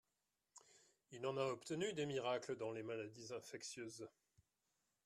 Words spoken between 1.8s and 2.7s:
des miracles